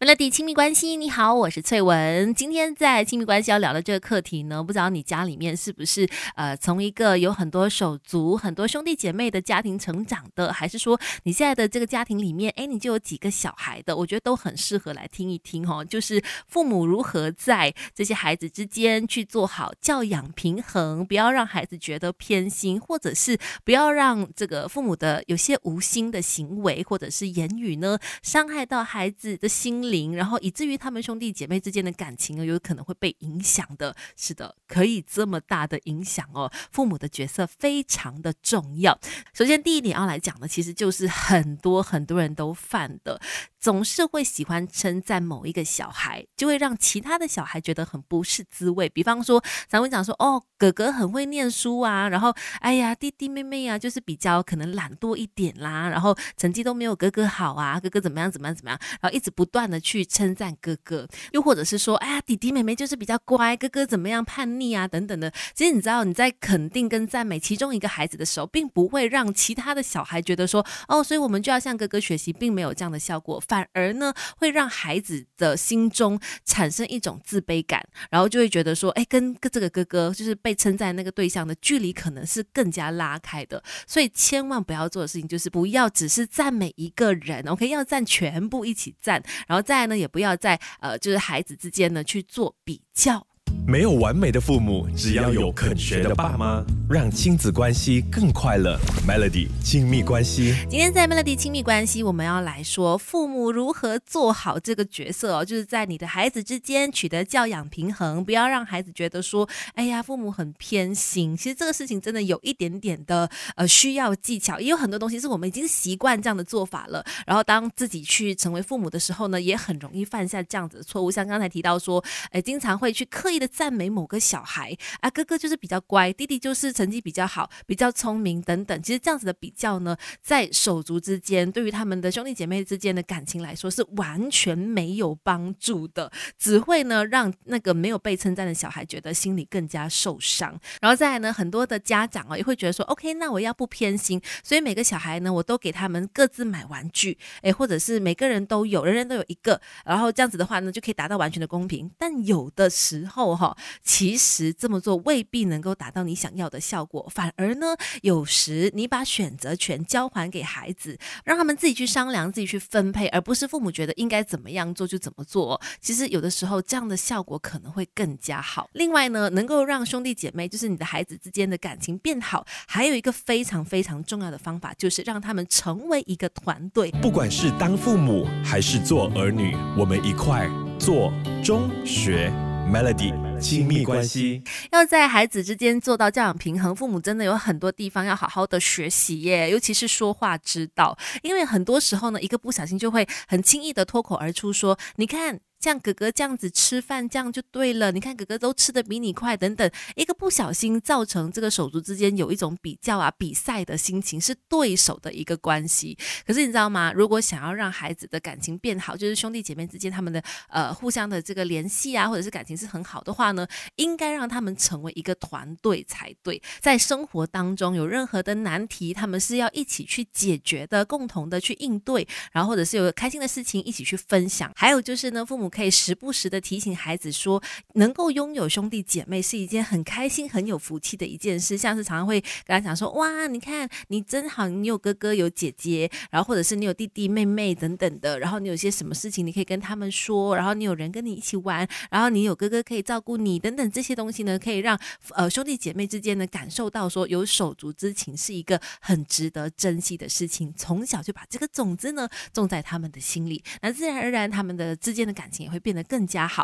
[0.00, 2.32] Melody 亲密关系，你好，我是翠文。
[2.32, 13.96] 今天在亲密关系要聊的这个课题呢，不知道你家里面是不是呃从一个有很多手足、很多兄弟姐妹的家庭成长的，还是说你现在的这个家庭里面，哎，你就有几个小孩的？
[13.96, 15.84] 我觉得都很适合来听一听哦。
[15.84, 29.87] 就是父母如何在这些孩子之间去做好教养平衡，不要让孩子觉得偏心，或者是不要让这个父母的有些无心的行为或者是言语呢，伤害到孩子的心。
[30.14, 33.94] 然后以至于他们兄弟姐妹之间的感情呢，有可能会被影响的。
[34.16, 36.50] 是的，可以这么大的影响哦。
[36.70, 38.98] 父母的角色非常的重要。
[39.32, 43.20] 首先，第一点要来讲的，其实就是很多很多人都犯的。
[43.60, 48.88] 总是会喜欢称赞某一个小孩，就会让其他的小孩觉得很不是滋味。
[48.88, 65.32] 比方说，咱们讲说，哦，哥哥很会念书啊，然后，哎呀，弟弟妹妹啊，就是比较可能懒惰一点啦，然后成绩都没有哥哥好啊，哥哥怎么样怎么样怎么样，然后一直不断的去称赞哥哥，又或者是说，哎呀，弟弟妹妹就是比较乖，哥哥怎么样叛逆啊等等的。
[65.54, 73.40] 其实你知道，你在肯定跟赞美其中一个孩子的时候，并不会让其他的小孩觉得说，哦，所以我们就要向哥哥学习，并没有这样的效果。
[73.48, 83.62] 反而呢，会让孩子的心中产生一种自卑感，然后就会觉得说，哎，跟这个哥哥就是被称赞那个对象的距离可能是更加拉开的。
[83.86, 93.26] 所以千万不要做的事情就是不要只是赞美一个人，OK，要赞全部一起赞，然后再呢，也不要在呃，就是孩子之间呢去做比较。
[93.68, 98.80] 没有完美的父母，只要有肯学的爸妈，让亲子关系更快乐。
[99.06, 111.36] Melody 亲密关系，今天在 Melody 亲密关系，我们要来说父母如何做好这个角色哦，就是在你的孩子之间取得教养平衡，不要让孩子觉得说，哎呀，父母很偏心。
[111.36, 117.04] 其实这个事情真的有一点点的呃需要技巧，也有很多东西是我们已经习惯这样的做法了。
[117.26, 121.10] 然后当自己去成为父母的时候呢，也很容易犯下这样子的错误。
[121.10, 123.46] 像刚才提到说，哎，经常会去刻意的。
[123.58, 128.80] 赞美某个小孩啊，哥哥就是比较乖，弟弟就是成绩比较好，比较聪明等等。
[128.80, 140.56] 其实这样子的比较呢，在手足之间，对于他们的兄弟姐妹之间的感情来说，是完全没有帮助的，只会呢让那个没有被称赞的小孩觉得心里更加受伤。
[140.80, 151.90] 然后再来呢，很多的家长哦也会觉得说，OK，那我要不偏心，所以每个小孩呢，我都给他们各自买玩具，诶，或者是每个人都有，人人都有一个，然后这样子的话呢，就可以达到完全的公平。
[151.98, 153.47] 但有的时候哈。
[153.82, 165.60] 其实这么做未必能够达到你想要的效果，反而呢，有时你把选择权交还给孩子，让他们自己去商量、自己去分配，而不是父母觉得应该怎么样做就怎么做。
[165.80, 168.68] 其实有的时候这样的效果可能会更加好。
[168.72, 176.90] 另外呢，能够让兄弟姐妹，就是你的孩子之间的感情变好，还有一个非常非常重要的方法，就是让他们成为一个团队。
[177.02, 180.48] 不管是当父母还是做儿女，我们一块
[180.78, 182.32] 做中学。
[182.70, 184.42] Melody 亲密关系，
[184.72, 195.40] 要在孩子之间做到教养平衡，父母真的有很多地方要好好的学习耶，尤其是说话之道，因为很多时候呢，一个不小心就会很轻易的脱口而出说，你看。
[195.60, 197.90] 像哥哥这样子吃饭，这样就对了。
[197.90, 205.98] 你看哥哥都吃的比你快，等等，一个不小心造成这个手足之间有一种比较啊、比赛的心情，是对手的一个关系。
[206.24, 206.92] 可是你知道吗？
[206.94, 213.44] 如果想要让孩子的感情变好，就是兄弟姐妹之间他们的呃互相的这个联系啊，或者是感情是很好的话呢，
[213.74, 216.40] 应该让他们成为一个团队才对。
[216.60, 224.52] 在生活当中有任何的难题，他们是要一起去解决的，共同的去应对，然后或者是有开心的事情一起去分享。
[224.54, 225.47] 还有就是呢，父母。
[225.48, 227.42] 可以时不时的提醒孩子说，
[227.74, 231.56] 能够拥有兄弟姐妹是一件很开心、很有福气的一件事。
[231.56, 244.78] 像是常常会跟他讲说：“哇，你看你真好，你有哥哥有姐姐，然后或者是你有弟弟妹妹等等的，然后你有些什么事情你可以跟他们说，然后你有人跟你一起玩，然后你有哥哥可以照顾你等等这些东西呢，可以让
[245.10, 250.52] 呃兄弟姐妹之间呢感受到说有手足之情是一个很值得珍惜的事情。
[250.56, 256.36] 从小就把这个种子呢种在他们的心里，那自然而然他们的之间的感情也会变得更加好。